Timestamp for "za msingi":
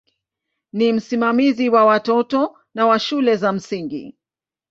3.35-4.17